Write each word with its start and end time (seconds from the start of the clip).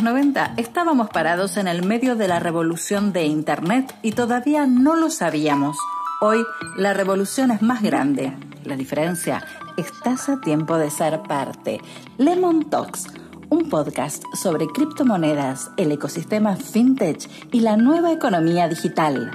los 0.00 0.12
90 0.14 0.54
estábamos 0.56 1.10
parados 1.10 1.58
en 1.58 1.68
el 1.68 1.84
medio 1.84 2.16
de 2.16 2.26
la 2.26 2.38
revolución 2.38 3.12
de 3.12 3.26
Internet 3.26 3.94
y 4.00 4.12
todavía 4.12 4.66
no 4.66 4.96
lo 4.96 5.10
sabíamos. 5.10 5.76
Hoy 6.22 6.42
la 6.76 6.94
revolución 6.94 7.50
es 7.50 7.60
más 7.60 7.82
grande. 7.82 8.32
La 8.64 8.76
diferencia, 8.76 9.44
estás 9.76 10.30
a 10.30 10.40
tiempo 10.40 10.78
de 10.78 10.90
ser 10.90 11.20
parte. 11.24 11.82
Lemon 12.16 12.70
Talks, 12.70 13.08
un 13.50 13.68
podcast 13.68 14.22
sobre 14.32 14.68
criptomonedas, 14.68 15.70
el 15.76 15.92
ecosistema 15.92 16.56
fintech 16.56 17.28
y 17.52 17.60
la 17.60 17.76
nueva 17.76 18.10
economía 18.10 18.68
digital. 18.68 19.30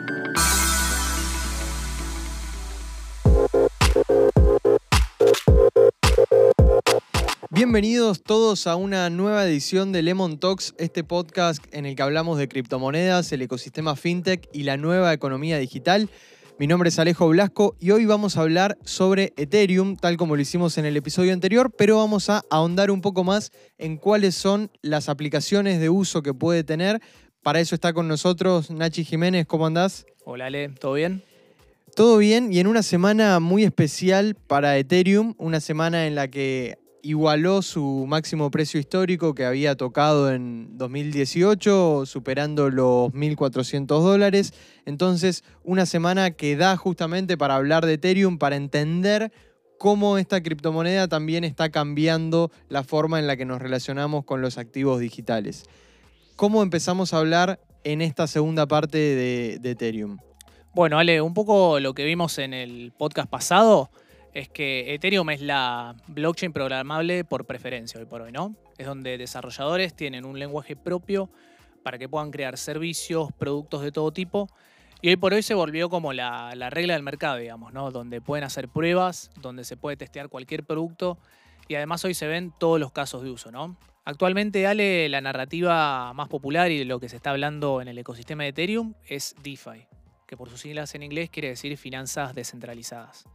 Bienvenidos 7.55 8.21
todos 8.21 8.67
a 8.67 8.75
una 8.75 9.09
nueva 9.09 9.45
edición 9.45 9.93
de 9.93 10.01
Lemon 10.01 10.39
Talks, 10.39 10.75
este 10.77 11.05
podcast 11.05 11.63
en 11.73 11.85
el 11.85 11.95
que 11.95 12.03
hablamos 12.03 12.37
de 12.37 12.49
criptomonedas, 12.49 13.31
el 13.31 13.43
ecosistema 13.43 13.95
fintech 13.95 14.49
y 14.51 14.63
la 14.63 14.75
nueva 14.75 15.13
economía 15.13 15.57
digital. 15.57 16.09
Mi 16.59 16.67
nombre 16.67 16.89
es 16.89 16.99
Alejo 16.99 17.29
Blasco 17.29 17.77
y 17.79 17.91
hoy 17.91 18.05
vamos 18.05 18.35
a 18.35 18.41
hablar 18.41 18.77
sobre 18.83 19.31
Ethereum, 19.37 19.95
tal 19.95 20.17
como 20.17 20.35
lo 20.35 20.41
hicimos 20.41 20.77
en 20.77 20.83
el 20.83 20.97
episodio 20.97 21.31
anterior, 21.31 21.71
pero 21.77 21.95
vamos 21.95 22.29
a 22.29 22.43
ahondar 22.49 22.91
un 22.91 22.99
poco 22.99 23.23
más 23.23 23.53
en 23.77 23.95
cuáles 23.95 24.35
son 24.35 24.69
las 24.81 25.07
aplicaciones 25.07 25.79
de 25.79 25.89
uso 25.89 26.21
que 26.21 26.33
puede 26.33 26.65
tener. 26.65 27.01
Para 27.41 27.61
eso 27.61 27.73
está 27.73 27.93
con 27.93 28.09
nosotros 28.09 28.69
Nachi 28.69 29.05
Jiménez, 29.05 29.45
¿cómo 29.47 29.65
andás? 29.65 30.05
Hola 30.25 30.47
Ale, 30.47 30.67
¿todo 30.77 30.95
bien? 30.95 31.23
Todo 31.95 32.17
bien 32.17 32.51
y 32.51 32.59
en 32.59 32.67
una 32.67 32.83
semana 32.83 33.39
muy 33.39 33.63
especial 33.63 34.35
para 34.35 34.77
Ethereum, 34.77 35.35
una 35.37 35.61
semana 35.61 36.05
en 36.05 36.15
la 36.15 36.27
que 36.27 36.83
igualó 37.05 37.61
su 37.61 38.05
máximo 38.07 38.49
precio 38.49 38.79
histórico 38.79 39.35
que 39.35 39.45
había 39.45 39.75
tocado 39.75 40.31
en 40.31 40.75
2018, 40.75 42.07
superando 42.07 42.71
los 42.71 43.11
1.400 43.11 43.85
dólares. 43.85 44.55
Entonces, 44.85 45.43
una 45.63 45.85
semana 45.85 46.31
que 46.31 46.55
da 46.55 46.75
justamente 46.77 47.37
para 47.37 47.57
hablar 47.57 47.85
de 47.85 47.93
Ethereum, 47.93 48.39
para 48.39 48.55
entender 48.55 49.31
cómo 49.77 50.17
esta 50.17 50.41
criptomoneda 50.41 51.07
también 51.07 51.43
está 51.43 51.69
cambiando 51.69 52.51
la 52.69 52.83
forma 52.83 53.19
en 53.19 53.27
la 53.27 53.37
que 53.37 53.45
nos 53.45 53.61
relacionamos 53.61 54.25
con 54.25 54.41
los 54.41 54.57
activos 54.57 54.99
digitales. 54.99 55.65
¿Cómo 56.35 56.63
empezamos 56.63 57.13
a 57.13 57.19
hablar 57.19 57.59
en 57.83 58.01
esta 58.01 58.25
segunda 58.25 58.65
parte 58.65 58.97
de, 58.97 59.59
de 59.61 59.71
Ethereum? 59.71 60.17
Bueno, 60.73 60.97
Ale, 60.97 61.21
un 61.21 61.35
poco 61.35 61.79
lo 61.79 61.93
que 61.93 62.03
vimos 62.03 62.39
en 62.39 62.55
el 62.55 62.93
podcast 62.97 63.29
pasado 63.29 63.91
es 64.35 64.49
que 64.49 64.93
Ethereum 64.93 65.29
es 65.29 65.41
la 65.41 65.95
blockchain 66.07 66.51
programable 66.51 67.23
por 67.23 67.45
preferencia 67.45 68.01
hoy 68.01 68.05
por 68.05 68.21
hoy, 68.21 68.33
¿no? 68.33 68.53
Es 68.77 68.85
donde 68.85 69.17
desarrolladores 69.17 69.95
tienen 69.95 70.25
un 70.25 70.37
lenguaje 70.37 70.75
propio 70.75 71.29
para 71.83 71.97
que 71.97 72.09
puedan 72.09 72.31
crear 72.31 72.57
servicios, 72.57 73.29
productos 73.39 73.81
de 73.81 73.93
todo 73.93 74.11
tipo. 74.11 74.49
Y 75.01 75.07
hoy 75.07 75.15
por 75.15 75.33
hoy 75.33 75.41
se 75.41 75.53
volvió 75.53 75.89
como 75.89 76.11
la, 76.11 76.53
regla 76.69 76.95
del 76.95 77.03
mercado, 77.03 77.37
digamos, 77.37 77.71
¿no? 77.71 77.91
Donde 77.91 78.19
pueden 78.19 78.43
hacer 78.43 78.67
pruebas, 78.67 79.31
donde 79.39 79.63
se 79.63 79.77
puede 79.77 79.95
testear 79.95 80.27
cualquier 80.27 80.65
producto 80.65 81.17
y 81.69 81.75
además 81.75 82.03
hoy 82.03 82.13
se 82.13 82.27
ven 82.27 82.53
todos 82.59 82.77
los 82.77 82.91
casos 82.91 83.23
de 83.23 83.29
uso, 83.29 83.51
¿no? 83.51 83.77
Actualmente, 84.03 84.67
Ale, 84.67 85.07
la 85.07 85.21
narrativa 85.21 86.11
más 86.13 86.27
popular 86.27 86.71
y 86.71 86.79
de 86.79 86.85
lo 86.85 86.99
que 86.99 87.07
se 87.07 87.15
está 87.15 87.29
hablando 87.29 87.81
en 87.81 87.87
el 87.87 87.97
ecosistema 87.97 88.43
de 88.43 88.49
Ethereum 88.49 88.95
es 89.07 89.33
DeFi, 89.41 89.87
que 90.27 90.35
por 90.35 90.49
sus 90.49 90.59
siglas 90.59 90.93
en 90.93 91.03
inglés 91.03 91.29
quiere 91.29 91.47
decir 91.47 91.77
finanzas 91.77 92.35
descentralizadas. 92.35 93.25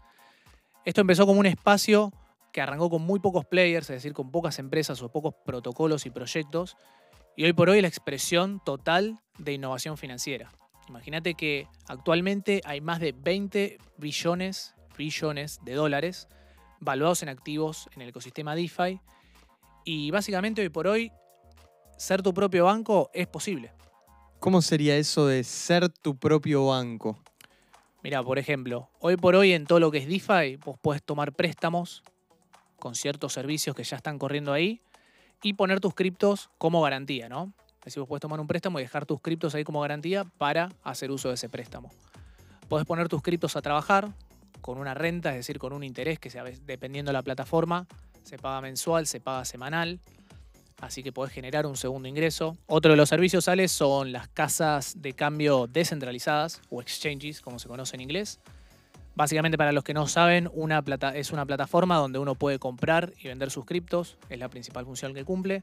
Esto 0.85 1.03
empezó 1.03 1.27
como 1.27 1.41
un 1.41 1.47
espacio 1.47 2.13
que 2.53 2.61
arrancó 2.61 2.89
con 2.89 3.03
muy 3.03 3.21
pocos 3.21 3.45
players, 3.45 3.91
es 3.91 3.97
decir, 3.97 4.15
con 4.15 4.31
pocas 4.31 4.59
empresas 4.59 5.03
o 5.03 5.11
pocos 5.11 5.35
protocolos 5.45 6.07
y 6.07 6.11
proyectos, 6.11 6.77
y 7.37 7.45
hoy 7.45 7.53
por 7.53 7.69
hoy 7.69 7.81
la 7.81 7.89
expresión 7.89 8.61
total 8.65 9.21
de 9.39 9.53
innovación 9.53 9.97
financiera. 9.97 10.51
Imagínate 10.89 11.35
que 11.35 11.69
actualmente 11.87 12.63
hay 12.65 12.81
más 12.81 12.99
de 12.99 13.13
20 13.13 13.79
billones, 13.99 14.75
billones 14.97 15.61
de 15.65 15.75
dólares 15.75 16.29
valuados 16.81 17.23
en 17.23 17.29
activos 17.29 17.89
en 17.95 18.03
el 18.03 18.09
ecosistema 18.09 18.55
DeFi, 18.55 19.01
y 19.85 20.11
básicamente 20.11 20.63
hoy 20.63 20.71
por 20.71 20.87
hoy 20.87 21.13
ser 21.99 22.23
tu 22.23 22.33
propio 22.33 22.65
banco 22.65 23.11
es 23.13 23.27
posible. 23.27 23.73
¿Cómo 24.39 24.63
sería 24.63 24.97
eso 24.97 25.27
de 25.27 25.45
ser 25.45 25.91
tu 25.91 26.19
propio 26.19 26.67
banco? 26.67 27.23
Mira, 28.03 28.23
por 28.23 28.39
ejemplo, 28.39 28.89
hoy 28.99 29.17
por 29.19 29.35
hoy 29.35 29.53
en 29.53 29.67
todo 29.67 29.79
lo 29.79 29.91
que 29.91 29.99
es 29.99 30.09
DeFi, 30.09 30.57
vos 30.57 30.79
podés 30.79 31.03
tomar 31.03 31.33
préstamos 31.33 32.03
con 32.79 32.95
ciertos 32.95 33.35
servicios 33.35 33.77
que 33.77 33.85
ya 33.85 33.97
están 33.97 34.19
corriendo 34.19 34.55
ahí 34.55 34.81
y 35.43 35.53
poner 35.53 35.81
tus 35.81 35.95
criptos 35.95 36.51
como 36.57 36.81
garantía, 36.81 37.29
¿no? 37.29 37.53
Es 37.81 37.87
decir, 37.87 38.01
vos 38.01 38.09
podés 38.09 38.23
tomar 38.23 38.41
un 38.41 38.47
préstamo 38.47 38.79
y 38.79 38.83
dejar 38.83 39.05
tus 39.05 39.21
criptos 39.21 39.55
ahí 39.55 39.65
como 39.65 39.81
garantía 39.81 40.25
para 40.25 40.71
hacer 40.83 41.11
uso 41.11 41.29
de 41.29 41.35
ese 41.35 41.51
préstamo. 41.51 41.91
Podés 42.69 42.87
poner 42.87 43.09
tus 43.09 43.21
criptos 43.21 43.57
a 43.57 43.63
trabajar 43.63 44.15
con 44.63 44.79
una 44.79 44.95
renta, 44.95 45.31
es 45.31 45.37
decir, 45.37 45.59
con 45.59 45.75
un 45.75 45.85
interés 45.85 46.19
que 46.19 46.31
sea, 46.31 46.45
dependiendo 46.45 47.11
de 47.11 47.15
la 47.15 47.23
plataforma, 47.23 47.87
se 48.23 48.39
paga 48.39 48.63
mensual, 48.63 49.07
se 49.07 49.21
paga 49.21 49.45
semanal 49.45 50.01
así 50.81 51.03
que 51.03 51.13
podés 51.13 51.33
generar 51.33 51.67
un 51.67 51.77
segundo 51.77 52.09
ingreso. 52.09 52.57
Otro 52.67 52.93
de 52.93 52.97
los 52.97 53.09
servicios 53.09 53.45
sales 53.45 53.73
son 53.73 54.13
las 54.13 54.29
casas 54.29 55.01
de 55.01 55.13
cambio 55.13 55.67
descentralizadas 55.67 56.61
o 56.71 56.81
exchanges, 56.81 57.41
como 57.41 57.59
se 57.59 57.69
conoce 57.69 57.97
en 57.97 58.03
inglés. 58.03 58.41
Básicamente, 59.15 59.59
para 59.59 59.73
los 59.73 59.85
que 59.85 59.93
no 59.93 60.07
saben, 60.07 60.49
una 60.53 60.83
plata 60.83 61.15
es 61.17 61.33
una 61.33 61.45
plataforma 61.45 61.97
donde 61.97 62.19
uno 62.19 62.35
puede 62.35 62.59
comprar 62.59 63.13
y 63.19 63.29
vender 63.29 63.51
sus 63.51 63.65
criptos, 63.65 64.17
es 64.29 64.39
la 64.39 64.49
principal 64.49 64.85
función 64.85 65.15
que 65.15 65.25
cumple. 65.25 65.63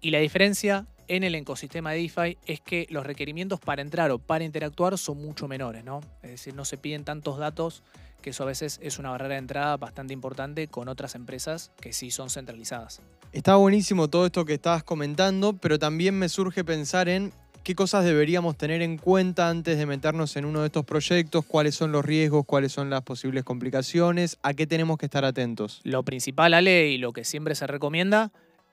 Y 0.00 0.10
la 0.10 0.18
diferencia 0.18 0.86
en 1.08 1.24
el 1.24 1.34
ecosistema 1.34 1.92
de 1.92 1.98
DeFi 1.98 2.38
es 2.46 2.60
que 2.60 2.86
los 2.90 3.06
requerimientos 3.06 3.60
para 3.60 3.80
entrar 3.82 4.10
o 4.10 4.18
para 4.18 4.44
interactuar 4.44 4.98
son 4.98 5.18
mucho 5.18 5.48
menores, 5.48 5.84
¿no? 5.84 6.00
Es 6.22 6.30
decir, 6.30 6.54
no 6.54 6.64
se 6.64 6.76
piden 6.76 7.04
tantos 7.04 7.38
datos, 7.38 7.82
que 8.20 8.30
eso 8.30 8.42
a 8.42 8.46
veces 8.46 8.80
es 8.82 8.98
una 8.98 9.10
barrera 9.10 9.34
de 9.34 9.40
entrada 9.40 9.76
bastante 9.76 10.14
importante 10.14 10.68
con 10.68 10.88
otras 10.88 11.14
empresas 11.14 11.72
que 11.80 11.92
sí 11.92 12.10
son 12.10 12.30
centralizadas. 12.30 13.02
Está 13.34 13.56
buenísimo 13.56 14.06
todo 14.06 14.26
esto 14.26 14.44
que 14.44 14.54
estabas 14.54 14.84
comentando, 14.84 15.54
pero 15.54 15.76
también 15.76 16.16
me 16.16 16.28
surge 16.28 16.62
pensar 16.62 17.08
en 17.08 17.32
qué 17.64 17.74
cosas 17.74 18.04
deberíamos 18.04 18.56
tener 18.56 18.80
en 18.80 18.96
cuenta 18.96 19.48
antes 19.48 19.76
de 19.76 19.86
meternos 19.86 20.36
en 20.36 20.44
uno 20.44 20.60
de 20.60 20.66
estos 20.66 20.84
proyectos, 20.84 21.44
cuáles 21.44 21.74
son 21.74 21.90
los 21.90 22.04
riesgos, 22.04 22.44
cuáles 22.46 22.70
son 22.70 22.90
las 22.90 23.02
posibles 23.02 23.42
complicaciones, 23.42 24.38
a 24.44 24.54
qué 24.54 24.68
tenemos 24.68 24.98
que 24.98 25.06
estar 25.06 25.24
atentos. 25.24 25.80
Lo 25.82 26.04
principal, 26.04 26.54
Ale, 26.54 26.90
y 26.90 26.98
lo 26.98 27.12
que 27.12 27.24
siempre 27.24 27.56
se 27.56 27.66
recomienda 27.66 28.30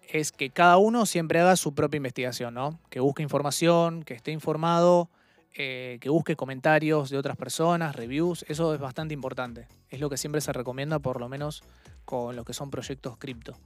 es 0.08 0.32
que 0.32 0.52
cada 0.52 0.78
uno 0.78 1.08
siempre 1.08 1.40
haga 1.40 1.56
su 1.56 1.74
propia 1.74 1.98
investigación, 1.98 2.54
¿no? 2.54 2.80
Que 2.92 3.00
busque 3.00 3.24
información, 3.24 4.04
que 4.04 4.14
esté 4.14 4.30
informado, 4.30 5.10
eh, 5.56 5.98
que 6.02 6.10
busque 6.10 6.36
comentarios 6.36 7.10
de 7.10 7.18
otras 7.18 7.36
personas, 7.36 7.96
reviews, 7.96 8.46
eso 8.48 8.76
es 8.76 8.80
bastante 8.80 9.16
importante. 9.16 9.68
Es 9.90 10.00
lo 10.00 10.08
que 10.12 10.18
siempre 10.18 10.40
se 10.40 10.54
recomienda, 10.54 11.00
por 11.00 11.20
lo 11.20 11.30
menos 11.30 11.64
con 12.06 12.36
lo 12.36 12.46
que 12.46 12.54
son 12.54 12.70
proyectos 12.70 13.18
cripto. 13.18 13.58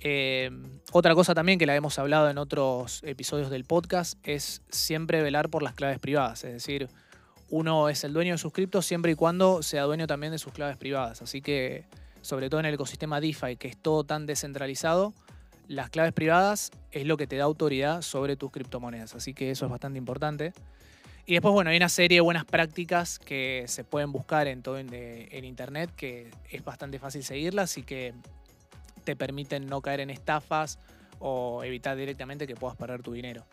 Eh, 0.00 0.50
otra 0.92 1.14
cosa 1.14 1.34
también 1.34 1.58
que 1.58 1.66
la 1.66 1.74
hemos 1.74 1.98
hablado 1.98 2.30
en 2.30 2.38
otros 2.38 3.02
episodios 3.04 3.50
del 3.50 3.64
podcast 3.64 4.18
es 4.22 4.62
siempre 4.68 5.22
velar 5.22 5.48
por 5.48 5.62
las 5.62 5.74
claves 5.74 5.98
privadas, 5.98 6.44
es 6.44 6.52
decir, 6.52 6.88
uno 7.50 7.88
es 7.88 8.04
el 8.04 8.12
dueño 8.12 8.32
de 8.32 8.38
sus 8.38 8.52
criptos 8.52 8.84
siempre 8.86 9.12
y 9.12 9.14
cuando 9.14 9.62
sea 9.62 9.84
dueño 9.84 10.06
también 10.06 10.32
de 10.32 10.38
sus 10.38 10.52
claves 10.52 10.76
privadas. 10.76 11.22
Así 11.22 11.40
que, 11.40 11.86
sobre 12.20 12.50
todo 12.50 12.60
en 12.60 12.66
el 12.66 12.74
ecosistema 12.74 13.20
DeFi, 13.20 13.56
que 13.56 13.68
es 13.68 13.76
todo 13.76 14.04
tan 14.04 14.26
descentralizado, 14.26 15.14
las 15.66 15.90
claves 15.90 16.12
privadas 16.12 16.70
es 16.92 17.06
lo 17.06 17.16
que 17.16 17.26
te 17.26 17.36
da 17.36 17.44
autoridad 17.44 18.02
sobre 18.02 18.36
tus 18.36 18.50
criptomonedas. 18.50 19.14
Así 19.14 19.34
que 19.34 19.50
eso 19.50 19.64
es 19.64 19.70
bastante 19.70 19.98
importante. 19.98 20.52
Y 21.26 21.34
después, 21.34 21.52
bueno, 21.52 21.70
hay 21.70 21.76
una 21.76 21.90
serie 21.90 22.16
de 22.16 22.20
buenas 22.22 22.46
prácticas 22.46 23.18
que 23.18 23.64
se 23.66 23.84
pueden 23.84 24.12
buscar 24.12 24.46
en 24.46 24.62
todo 24.62 24.78
en, 24.78 25.44
internet, 25.44 25.90
que 25.94 26.30
es 26.50 26.64
bastante 26.64 26.98
fácil 26.98 27.22
seguirlas 27.22 27.76
y 27.76 27.82
que 27.82 28.14
te 29.08 29.16
permiten 29.16 29.64
no 29.64 29.80
caer 29.80 30.00
en 30.00 30.10
estafas 30.10 30.78
o 31.18 31.64
evitar 31.64 31.96
directamente 31.96 32.46
que 32.46 32.54
puedas 32.54 32.76
perder 32.76 33.02
tu 33.02 33.14
dinero. 33.14 33.46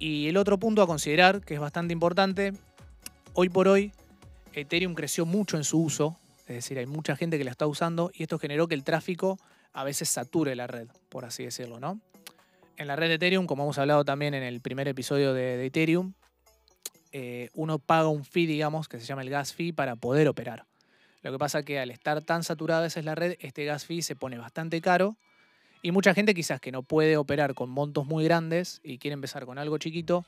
Y 0.00 0.26
el 0.26 0.36
otro 0.36 0.58
punto 0.58 0.82
a 0.82 0.88
considerar, 0.88 1.40
que 1.40 1.54
es 1.54 1.60
bastante 1.60 1.92
importante, 1.92 2.52
hoy 3.34 3.48
por 3.48 3.68
hoy 3.68 3.92
Ethereum 4.52 4.94
creció 4.94 5.24
mucho 5.24 5.56
en 5.56 5.62
su 5.62 5.80
uso, 5.80 6.18
es 6.48 6.56
decir, 6.56 6.80
hay 6.80 6.86
mucha 6.86 7.14
gente 7.14 7.38
que 7.38 7.44
la 7.44 7.52
está 7.52 7.68
usando 7.68 8.10
y 8.12 8.24
esto 8.24 8.40
generó 8.40 8.66
que 8.66 8.74
el 8.74 8.82
tráfico 8.82 9.38
a 9.72 9.84
veces 9.84 10.08
sature 10.08 10.56
la 10.56 10.66
red, 10.66 10.88
por 11.10 11.24
así 11.24 11.44
decirlo, 11.44 11.78
¿no? 11.78 12.00
En 12.76 12.88
la 12.88 12.96
red 12.96 13.06
de 13.06 13.14
Ethereum, 13.14 13.46
como 13.46 13.62
hemos 13.62 13.78
hablado 13.78 14.04
también 14.04 14.34
en 14.34 14.42
el 14.42 14.60
primer 14.60 14.88
episodio 14.88 15.32
de, 15.32 15.64
Ethereum, 15.64 16.14
eh, 17.12 17.50
uno 17.54 17.78
paga 17.78 18.08
un 18.08 18.24
fee, 18.24 18.46
digamos, 18.46 18.88
que 18.88 18.98
se 18.98 19.06
llama 19.06 19.22
el 19.22 19.30
gas 19.30 19.54
fee 19.54 19.72
para 19.72 19.94
poder 19.94 20.26
operar. 20.26 20.66
Lo 21.22 21.32
que 21.32 21.38
pasa 21.38 21.60
es 21.60 21.64
que 21.64 21.78
al 21.78 21.90
estar 21.90 22.22
tan 22.22 22.42
saturada 22.42 22.86
esa 22.86 23.00
es 23.00 23.06
la 23.06 23.14
red, 23.14 23.36
este 23.40 23.64
gas 23.64 23.84
fee 23.84 24.02
se 24.02 24.16
pone 24.16 24.38
bastante 24.38 24.80
caro 24.80 25.16
y 25.82 25.92
mucha 25.92 26.14
gente 26.14 26.34
quizás 26.34 26.60
que 26.60 26.72
no 26.72 26.82
puede 26.82 27.16
operar 27.16 27.54
con 27.54 27.70
montos 27.70 28.06
muy 28.06 28.24
grandes 28.24 28.80
y 28.82 28.98
quiere 28.98 29.14
empezar 29.14 29.46
con 29.46 29.58
algo 29.58 29.78
chiquito, 29.78 30.24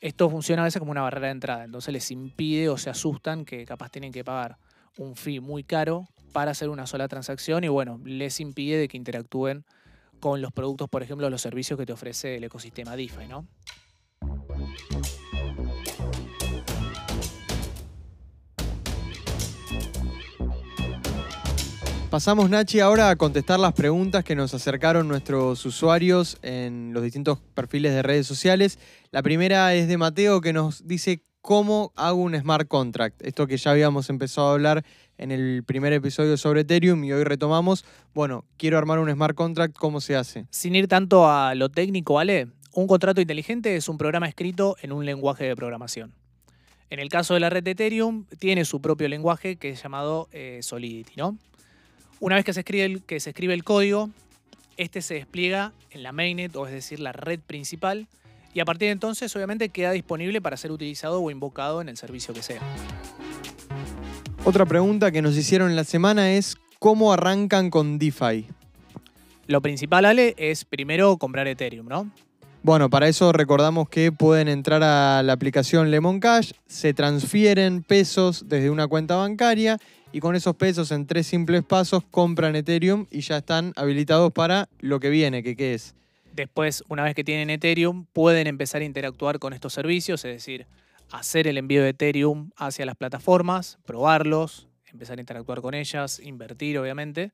esto 0.00 0.28
funciona 0.30 0.62
a 0.62 0.64
veces 0.64 0.78
como 0.78 0.90
una 0.90 1.02
barrera 1.02 1.28
de 1.28 1.32
entrada, 1.32 1.64
entonces 1.64 1.92
les 1.92 2.10
impide 2.10 2.68
o 2.68 2.76
se 2.76 2.90
asustan 2.90 3.44
que 3.44 3.64
capaz 3.64 3.90
tienen 3.90 4.12
que 4.12 4.24
pagar 4.24 4.58
un 4.98 5.16
fee 5.16 5.40
muy 5.40 5.64
caro 5.64 6.08
para 6.32 6.50
hacer 6.50 6.68
una 6.68 6.86
sola 6.86 7.08
transacción 7.08 7.64
y 7.64 7.68
bueno, 7.68 8.00
les 8.04 8.40
impide 8.40 8.78
de 8.78 8.88
que 8.88 8.96
interactúen 8.96 9.64
con 10.20 10.40
los 10.42 10.52
productos, 10.52 10.88
por 10.88 11.02
ejemplo, 11.02 11.28
los 11.30 11.42
servicios 11.42 11.78
que 11.78 11.86
te 11.86 11.92
ofrece 11.92 12.36
el 12.36 12.44
ecosistema 12.44 12.96
DeFi, 12.96 13.26
¿no? 13.26 13.46
Pasamos, 22.16 22.48
Nachi, 22.48 22.80
ahora 22.80 23.10
a 23.10 23.16
contestar 23.16 23.60
las 23.60 23.74
preguntas 23.74 24.24
que 24.24 24.34
nos 24.34 24.54
acercaron 24.54 25.06
nuestros 25.06 25.66
usuarios 25.66 26.38
en 26.40 26.94
los 26.94 27.02
distintos 27.02 27.40
perfiles 27.52 27.92
de 27.92 28.00
redes 28.00 28.26
sociales. 28.26 28.78
La 29.10 29.22
primera 29.22 29.74
es 29.74 29.86
de 29.86 29.98
Mateo 29.98 30.40
que 30.40 30.54
nos 30.54 30.88
dice 30.88 31.20
cómo 31.42 31.92
hago 31.94 32.22
un 32.22 32.34
smart 32.34 32.68
contract. 32.68 33.20
Esto 33.20 33.46
que 33.46 33.58
ya 33.58 33.72
habíamos 33.72 34.08
empezado 34.08 34.48
a 34.48 34.52
hablar 34.54 34.82
en 35.18 35.30
el 35.30 35.62
primer 35.62 35.92
episodio 35.92 36.38
sobre 36.38 36.62
Ethereum 36.62 37.04
y 37.04 37.12
hoy 37.12 37.22
retomamos. 37.22 37.84
Bueno, 38.14 38.46
quiero 38.56 38.78
armar 38.78 38.98
un 38.98 39.12
smart 39.12 39.34
contract, 39.34 39.76
¿cómo 39.76 40.00
se 40.00 40.16
hace? 40.16 40.46
Sin 40.48 40.74
ir 40.74 40.88
tanto 40.88 41.30
a 41.30 41.54
lo 41.54 41.68
técnico, 41.68 42.14
¿vale? 42.14 42.48
Un 42.72 42.86
contrato 42.86 43.20
inteligente 43.20 43.76
es 43.76 43.90
un 43.90 43.98
programa 43.98 44.26
escrito 44.26 44.76
en 44.80 44.92
un 44.92 45.04
lenguaje 45.04 45.44
de 45.44 45.54
programación. 45.54 46.14
En 46.88 46.98
el 46.98 47.10
caso 47.10 47.34
de 47.34 47.40
la 47.40 47.50
red 47.50 47.62
de 47.62 47.72
Ethereum, 47.72 48.24
tiene 48.38 48.64
su 48.64 48.80
propio 48.80 49.06
lenguaje 49.06 49.56
que 49.56 49.68
es 49.68 49.82
llamado 49.82 50.30
eh, 50.32 50.60
Solidity, 50.62 51.12
¿no? 51.16 51.36
Una 52.18 52.36
vez 52.36 52.44
que 52.44 52.54
se, 52.54 52.60
escribe 52.60 52.84
el, 52.84 53.02
que 53.02 53.20
se 53.20 53.30
escribe 53.30 53.52
el 53.52 53.62
código, 53.62 54.08
este 54.78 55.02
se 55.02 55.14
despliega 55.14 55.72
en 55.90 56.02
la 56.02 56.12
mainnet, 56.12 56.54
o 56.56 56.66
es 56.66 56.72
decir, 56.72 56.98
la 56.98 57.12
red 57.12 57.40
principal, 57.40 58.08
y 58.54 58.60
a 58.60 58.64
partir 58.64 58.86
de 58.86 58.92
entonces 58.92 59.34
obviamente 59.36 59.68
queda 59.68 59.92
disponible 59.92 60.40
para 60.40 60.56
ser 60.56 60.72
utilizado 60.72 61.20
o 61.20 61.30
invocado 61.30 61.82
en 61.82 61.90
el 61.90 61.98
servicio 61.98 62.32
que 62.32 62.42
sea. 62.42 62.62
Otra 64.44 64.64
pregunta 64.64 65.12
que 65.12 65.20
nos 65.20 65.36
hicieron 65.36 65.68
en 65.68 65.76
la 65.76 65.84
semana 65.84 66.32
es 66.32 66.56
¿cómo 66.78 67.12
arrancan 67.12 67.68
con 67.68 67.98
DeFi? 67.98 68.46
Lo 69.46 69.60
principal, 69.60 70.06
Ale, 70.06 70.34
es 70.38 70.64
primero 70.64 71.18
comprar 71.18 71.46
Ethereum, 71.48 71.86
¿no? 71.86 72.10
Bueno, 72.62 72.88
para 72.88 73.06
eso 73.06 73.30
recordamos 73.30 73.88
que 73.88 74.10
pueden 74.10 74.48
entrar 74.48 74.82
a 74.82 75.22
la 75.22 75.32
aplicación 75.32 75.90
Lemon 75.90 76.18
Cash, 76.18 76.52
se 76.66 76.94
transfieren 76.94 77.82
pesos 77.82 78.48
desde 78.48 78.70
una 78.70 78.88
cuenta 78.88 79.16
bancaria 79.16 79.78
y 80.12 80.20
con 80.20 80.34
esos 80.36 80.56
pesos 80.56 80.90
en 80.92 81.06
tres 81.06 81.26
simples 81.26 81.62
pasos 81.64 82.02
compran 82.10 82.56
Ethereum 82.56 83.06
y 83.10 83.20
ya 83.20 83.38
están 83.38 83.72
habilitados 83.76 84.32
para 84.32 84.68
lo 84.78 85.00
que 85.00 85.10
viene, 85.10 85.42
que 85.42 85.56
qué 85.56 85.74
es. 85.74 85.94
Después, 86.34 86.84
una 86.88 87.02
vez 87.02 87.14
que 87.14 87.24
tienen 87.24 87.50
Ethereum, 87.50 88.06
pueden 88.12 88.46
empezar 88.46 88.82
a 88.82 88.84
interactuar 88.84 89.38
con 89.38 89.52
estos 89.52 89.72
servicios, 89.72 90.24
es 90.24 90.32
decir, 90.32 90.66
hacer 91.10 91.46
el 91.46 91.58
envío 91.58 91.82
de 91.82 91.90
Ethereum 91.90 92.50
hacia 92.56 92.86
las 92.86 92.96
plataformas, 92.96 93.78
probarlos, 93.84 94.68
empezar 94.90 95.18
a 95.18 95.20
interactuar 95.20 95.60
con 95.60 95.74
ellas, 95.74 96.20
invertir, 96.20 96.78
obviamente. 96.78 97.32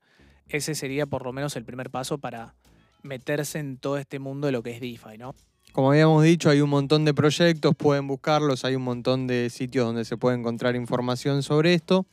Ese 0.48 0.74
sería 0.74 1.06
por 1.06 1.24
lo 1.24 1.32
menos 1.32 1.56
el 1.56 1.64
primer 1.64 1.90
paso 1.90 2.18
para 2.18 2.54
meterse 3.02 3.58
en 3.58 3.76
todo 3.78 3.98
este 3.98 4.18
mundo 4.18 4.46
de 4.46 4.52
lo 4.52 4.62
que 4.62 4.70
es 4.70 4.80
DeFi, 4.80 5.18
¿no? 5.18 5.34
Como 5.72 5.90
habíamos 5.90 6.22
dicho, 6.22 6.50
hay 6.50 6.60
un 6.60 6.68
montón 6.68 7.04
de 7.04 7.14
proyectos, 7.14 7.74
pueden 7.74 8.06
buscarlos, 8.06 8.64
hay 8.64 8.74
un 8.76 8.82
montón 8.82 9.26
de 9.26 9.48
sitios 9.48 9.86
donde 9.86 10.04
se 10.04 10.16
puede 10.16 10.36
encontrar 10.36 10.76
información 10.76 11.42
sobre 11.42 11.72
esto. 11.72 12.06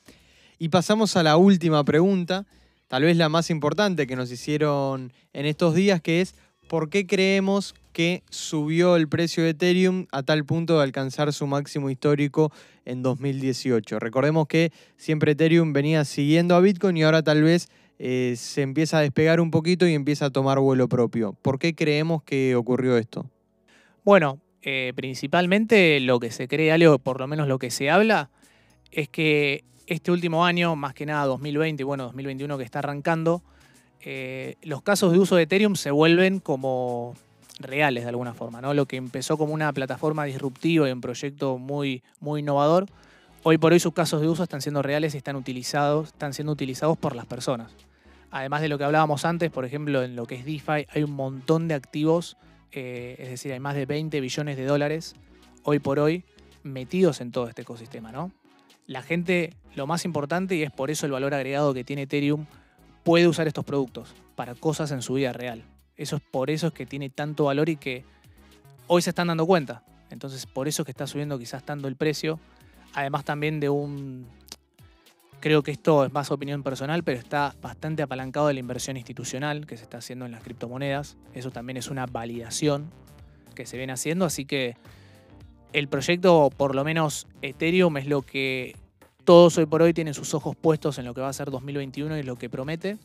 Y 0.62 0.68
pasamos 0.68 1.16
a 1.16 1.24
la 1.24 1.38
última 1.38 1.86
pregunta, 1.86 2.46
tal 2.90 3.04
vez 3.04 3.16
la 3.16 3.30
más 3.30 3.50
importante 3.50 4.06
que 4.06 4.18
nos 4.18 4.30
hicieron 4.30 5.14
en 5.32 5.46
estos 5.46 5.74
días, 5.74 6.02
que 6.02 6.20
es 6.20 6.36
¿por 6.68 6.90
qué 6.90 7.08
creemos 7.08 7.74
que 7.94 8.24
subió 8.30 8.98
el 8.98 9.08
precio 9.08 9.42
de 9.42 9.52
Ethereum 9.52 10.08
a 10.12 10.22
tal 10.22 10.44
punto 10.44 10.78
de 10.78 10.84
alcanzar 10.84 11.32
su 11.32 11.48
máximo 11.48 11.90
histórico 11.90 12.52
en 12.84 13.02
2018? 13.04 14.00
Recordemos 14.00 14.48
que 14.48 14.74
siempre 14.98 15.32
Ethereum 15.32 15.72
venía 15.72 16.04
siguiendo 16.04 16.56
a 16.56 16.60
Bitcoin 16.60 16.98
y 16.98 17.04
ahora 17.04 17.24
tal 17.24 17.42
vez 17.42 17.70
eh, 17.98 18.34
se 18.36 18.62
empieza 18.62 18.98
a 18.98 19.02
despegar 19.02 19.40
un 19.40 19.52
poquito 19.52 19.88
y 19.88 19.94
empieza 19.94 20.26
a 20.26 20.30
tomar 20.30 20.60
vuelo 20.60 20.90
propio. 20.90 21.38
¿Por 21.42 21.58
qué 21.58 21.74
creemos 21.74 22.22
que 22.24 22.58
ocurrió 22.58 22.98
esto? 22.98 23.26
Bueno, 24.04 24.42
eh, 24.62 24.92
principalmente 24.94 26.02
lo 26.02 26.20
que 26.20 26.32
se 26.32 26.50
cree, 26.50 26.74
algo, 26.74 27.00
por 27.00 27.22
lo 27.22 27.28
menos 27.28 27.48
lo 27.48 27.60
que 27.60 27.72
se 27.72 27.90
habla, 27.90 28.30
es 28.92 29.08
que 29.08 29.64
este 29.90 30.12
último 30.12 30.46
año, 30.46 30.76
más 30.76 30.94
que 30.94 31.06
nada 31.06 31.26
2020 31.26 31.82
y 31.82 31.84
bueno, 31.84 32.06
2021 32.06 32.58
que 32.58 32.64
está 32.64 32.80
arrancando, 32.80 33.42
eh, 34.02 34.56
los 34.62 34.82
casos 34.84 35.12
de 35.12 35.20
uso 35.20 35.36
de 35.36 35.44
Ethereum 35.44 35.76
se 35.76 35.92
vuelven 35.92 36.40
como 36.40 37.16
reales 37.60 38.04
de 38.04 38.10
alguna 38.10 38.34
forma, 38.34 38.62
¿no? 38.62 38.74
Lo 38.74 38.86
que 38.86 38.96
empezó 38.96 39.38
como 39.38 39.54
una 39.54 39.74
plataforma 39.74 40.24
disruptiva 40.26 40.88
y 40.88 40.92
un 40.92 41.02
proyecto 41.02 41.58
muy, 41.58 42.04
muy 42.20 42.42
innovador, 42.42 42.86
hoy 43.44 43.58
por 43.58 43.74
hoy 43.74 43.80
sus 43.80 43.94
casos 43.94 44.22
de 44.22 44.28
uso 44.28 44.44
están 44.44 44.62
siendo 44.62 44.82
reales 44.82 45.16
y 45.16 45.18
están 45.18 45.36
utilizados, 45.36 46.10
están 46.10 46.34
siendo 46.34 46.54
utilizados 46.54 46.98
por 46.98 47.16
las 47.16 47.26
personas. 47.26 47.72
Además 48.32 48.62
de 48.62 48.70
lo 48.70 48.78
que 48.78 48.84
hablábamos 48.84 49.26
antes, 49.26 49.50
por 49.50 49.66
ejemplo, 49.66 50.04
en 50.04 50.16
lo 50.16 50.28
que 50.28 50.36
es 50.36 50.46
DeFi, 50.46 50.86
hay 50.88 51.04
un 51.04 51.12
montón 51.12 51.68
de 51.68 51.74
activos, 51.74 52.38
eh, 52.72 53.16
es 53.18 53.30
decir, 53.30 53.52
hay 53.52 53.60
más 53.60 53.74
de 53.74 53.88
20 53.88 54.22
billones 54.22 54.56
de 54.56 54.66
dólares 54.66 55.16
hoy 55.64 55.80
por 55.80 55.98
hoy 56.00 56.24
metidos 56.62 57.22
en 57.22 57.32
todo 57.32 57.48
este 57.48 57.64
ecosistema, 57.64 58.12
¿no? 58.12 58.32
La 58.90 59.04
gente, 59.04 59.54
lo 59.76 59.86
más 59.86 60.04
importante, 60.04 60.56
y 60.56 60.64
es 60.64 60.72
por 60.72 60.90
eso 60.90 61.06
el 61.06 61.12
valor 61.12 61.36
agregado 61.36 61.76
que 61.76 61.84
tiene 61.84 62.02
Ethereum, 62.02 62.48
puede 63.04 63.28
usar 63.28 63.48
estos 63.48 63.64
productos 63.64 64.16
para 64.36 64.56
cosas 64.56 64.92
en 64.92 65.04
su 65.04 65.14
vida 65.14 65.32
real. 65.32 65.64
Eso 65.96 66.16
es 66.16 66.24
por 66.24 66.50
eso 66.50 66.68
es 66.68 66.74
que 66.74 66.88
tiene 66.88 67.12
tanto 67.12 67.46
valor 67.46 67.70
y 67.70 67.76
que 67.76 68.04
hoy 68.88 69.04
se 69.04 69.12
están 69.12 69.28
dando 69.28 69.46
cuenta. 69.46 69.84
Entonces, 70.10 70.48
por 70.48 70.68
eso 70.68 70.82
es 70.82 70.86
que 70.88 70.92
está 70.92 71.06
subiendo 71.06 71.38
quizás 71.38 71.64
tanto 71.64 71.88
el 71.88 71.96
precio. 71.96 72.40
Además 72.96 73.24
también 73.26 73.60
de 73.60 73.70
un... 73.70 74.26
Creo 75.40 75.62
que 75.62 75.70
esto 75.70 76.04
es 76.04 76.12
más 76.12 76.32
opinión 76.32 76.64
personal, 76.64 77.04
pero 77.04 77.20
está 77.20 77.56
bastante 77.62 78.02
apalancado 78.02 78.48
de 78.48 78.56
la 78.56 78.60
inversión 78.60 78.98
institucional 78.98 79.68
que 79.68 79.78
se 79.78 79.84
está 79.84 80.00
haciendo 80.00 80.26
en 80.26 80.32
las 80.32 80.42
criptomonedas. 80.42 81.16
Eso 81.36 81.52
también 81.52 81.78
es 81.78 81.90
una 81.90 82.08
validación 82.08 82.90
que 83.54 83.68
se 83.68 83.78
viene 83.78 83.94
haciendo, 83.94 84.26
así 84.26 84.46
que 84.46 84.78
el 85.74 85.88
proyecto, 85.88 86.50
por 86.56 86.76
lo 86.76 86.84
menos 86.84 87.28
Ethereum, 87.42 87.98
es 87.98 88.08
lo 88.08 88.22
que 88.22 88.76
todos 89.24 89.58
hoy 89.58 89.66
por 89.66 89.82
hoy 89.82 89.94
tienen 89.94 90.14
sus 90.14 90.34
ojos 90.34 90.56
puestos 90.56 90.98
en 90.98 91.06
lo 91.06 91.14
que 91.14 91.22
va 91.22 91.30
a 91.30 91.34
ser 91.34 91.52
2021 91.52 92.18
y 92.18 92.24
lo 92.24 92.36
que 92.36 92.50
promete. 92.50 92.98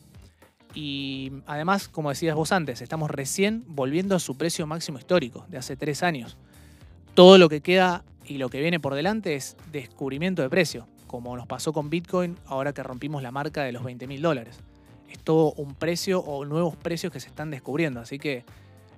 Y 0.73 1.31
además, 1.45 1.87
como 1.87 2.09
decías 2.09 2.35
vos 2.35 2.51
antes, 2.51 2.81
estamos 2.81 3.09
recién 3.09 3.63
volviendo 3.67 4.15
a 4.15 4.19
su 4.19 4.35
precio 4.35 4.67
máximo 4.67 4.97
histórico 4.97 5.45
de 5.49 5.57
hace 5.57 5.77
tres 5.77 6.03
años. 6.03 6.37
Todo 7.13 7.37
lo 7.37 7.47
que 7.47 7.61
queda 7.61 8.03
y 8.25 8.39
lo 8.39 8.49
que 8.49 8.59
viene 8.59 8.79
por 8.79 8.95
delante 8.95 9.35
es 9.35 9.55
descubrimiento 9.71 10.41
de 10.41 10.49
precio, 10.49 10.87
como 11.07 11.37
nos 11.37 11.47
pasó 11.47 11.71
con 11.71 11.89
Bitcoin 11.89 12.35
ahora 12.45 12.73
que 12.73 12.83
rompimos 12.83 13.23
la 13.23 13.31
marca 13.31 13.63
de 13.63 13.71
los 13.71 13.83
20 13.83 14.07
mil 14.07 14.21
dólares. 14.21 14.59
Es 15.09 15.19
todo 15.19 15.53
un 15.53 15.75
precio 15.75 16.19
o 16.19 16.43
nuevos 16.43 16.75
precios 16.75 17.13
que 17.13 17.19
se 17.19 17.27
están 17.27 17.51
descubriendo, 17.51 18.01
así 18.01 18.19
que 18.19 18.43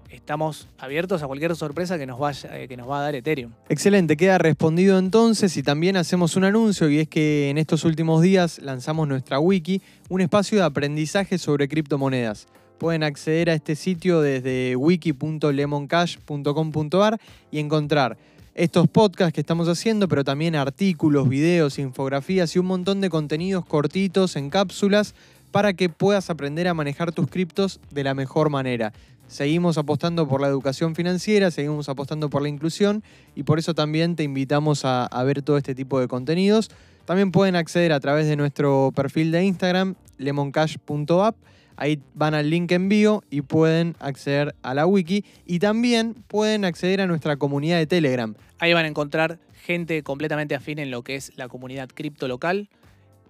estamos 0.09 0.67
abiertos 0.77 1.23
a 1.23 1.27
cualquier 1.27 1.55
sorpresa 1.55 1.97
que 1.97 2.05
nos, 2.05 2.19
vaya, 2.19 2.57
eh, 2.57 2.67
que 2.67 2.75
nos 2.77 2.87
va 2.89 2.99
a 2.99 3.03
dar 3.03 3.15
Ethereum. 3.15 3.51
Excelente, 3.69 4.17
queda 4.17 4.37
respondido 4.37 4.99
entonces 4.99 5.55
y 5.57 5.63
también 5.63 5.97
hacemos 5.97 6.35
un 6.35 6.43
anuncio 6.43 6.89
y 6.89 6.99
es 6.99 7.07
que 7.07 7.49
en 7.49 7.57
estos 7.57 7.85
últimos 7.85 8.21
días 8.21 8.59
lanzamos 8.59 9.07
nuestra 9.07 9.39
wiki, 9.39 9.81
un 10.09 10.21
espacio 10.21 10.59
de 10.59 10.65
aprendizaje 10.65 11.37
sobre 11.37 11.67
criptomonedas. 11.67 12.47
Pueden 12.77 13.03
acceder 13.03 13.49
a 13.49 13.53
este 13.53 13.75
sitio 13.75 14.21
desde 14.21 14.75
wiki.lemoncash.com.ar 14.75 17.19
y 17.51 17.59
encontrar 17.59 18.17
estos 18.53 18.87
podcasts 18.87 19.33
que 19.33 19.41
estamos 19.41 19.67
haciendo, 19.67 20.07
pero 20.07 20.23
también 20.23 20.55
artículos, 20.55 21.27
videos, 21.29 21.77
infografías 21.79 22.55
y 22.55 22.59
un 22.59 22.65
montón 22.65 23.01
de 23.01 23.09
contenidos 23.09 23.65
cortitos 23.65 24.35
en 24.35 24.49
cápsulas 24.49 25.13
para 25.51 25.73
que 25.73 25.89
puedas 25.89 26.29
aprender 26.29 26.67
a 26.67 26.73
manejar 26.73 27.11
tus 27.11 27.27
criptos 27.27 27.79
de 27.91 28.03
la 28.03 28.13
mejor 28.13 28.49
manera. 28.49 28.93
Seguimos 29.27 29.77
apostando 29.77 30.27
por 30.27 30.39
la 30.39 30.47
educación 30.47 30.95
financiera, 30.95 31.51
seguimos 31.51 31.89
apostando 31.89 32.29
por 32.29 32.41
la 32.41 32.47
inclusión 32.47 33.03
y 33.35 33.43
por 33.43 33.59
eso 33.59 33.73
también 33.73 34.15
te 34.15 34.23
invitamos 34.23 34.83
a, 34.85 35.09
ver 35.25 35.41
todo 35.41 35.57
este 35.57 35.75
tipo 35.75 35.99
de 35.99 36.07
contenidos. 36.07 36.69
También 37.05 37.31
pueden 37.31 37.55
acceder 37.55 37.91
a 37.91 37.99
través 37.99 38.27
de 38.27 38.37
nuestro 38.37 38.91
perfil 38.95 39.31
de 39.31 39.43
Instagram, 39.43 39.95
lemoncash.app. 40.17 41.35
Ahí 41.75 42.01
van 42.15 42.33
al 42.33 42.49
link 42.49 42.71
en 42.71 42.89
bio 42.89 43.23
y 43.29 43.41
pueden 43.41 43.95
acceder 43.99 44.55
a 44.63 44.73
la 44.73 44.85
wiki. 44.87 45.23
Y 45.45 45.59
también 45.59 46.15
pueden 46.27 46.65
acceder 46.65 47.01
a 47.01 47.07
nuestra 47.07 47.37
comunidad 47.37 47.77
de 47.77 47.85
Telegram. 47.85 48.33
Ahí 48.59 48.73
van 48.73 48.85
a 48.85 48.87
encontrar 48.87 49.39
gente 49.53 50.01
completamente 50.03 50.55
afín 50.55 50.79
en 50.79 50.89
lo 50.89 51.03
que 51.03 51.15
es 51.15 51.33
la 51.35 51.49
comunidad 51.49 51.89
cripto 51.93 52.27
local 52.27 52.69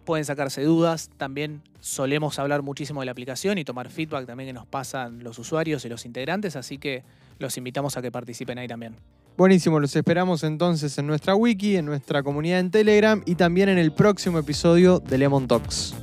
pueden 0.08 0.24
sacarse 0.24 0.64
dudas. 0.64 1.12
También 1.18 1.62
solemos 1.82 2.40
hablar 2.40 2.64
muchísimo 2.64 3.02
de 3.02 3.08
la 3.08 3.12
aplicación 3.12 3.58
y 3.58 3.66
tomar 3.66 3.90
feedback 3.90 4.26
también 4.26 4.48
que 4.48 4.54
nos 4.54 4.66
pasan 4.66 5.22
los 5.22 5.38
usuarios 5.38 5.84
y 5.84 5.90
los 5.90 6.06
integrantes, 6.06 6.56
así 6.56 6.78
que 6.78 7.04
los 7.40 7.58
invitamos 7.58 7.98
a 7.98 8.02
que 8.02 8.10
participen 8.10 8.58
ahí 8.58 8.70
también. 8.70 8.96
Buenísimo, 9.38 9.82
los 9.82 9.94
esperamos 9.96 10.46
entonces 10.46 10.98
en 10.98 11.08
nuestra 11.08 11.36
wiki, 11.36 11.76
en 11.76 11.86
nuestra 11.86 12.24
comunidad 12.24 12.60
en 12.60 12.72
Telegram 12.72 13.22
y 13.26 13.36
también 13.36 13.68
en 13.68 13.78
el 13.78 13.92
próximo 13.92 14.40
episodio 14.40 15.00
de 15.00 15.18
Lemon 15.18 15.46
Talks. 15.46 15.94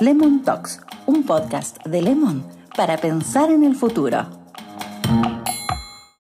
Lemon 0.00 0.42
Talks, 0.42 0.80
un 1.04 1.24
podcast 1.24 1.84
de 1.84 2.00
Lemon 2.00 2.42
para 2.74 2.96
pensar 2.96 3.50
en 3.50 3.64
el 3.64 3.76
futuro. 3.76 4.39